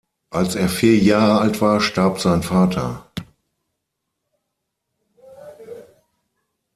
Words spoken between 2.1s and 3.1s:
sein Vater.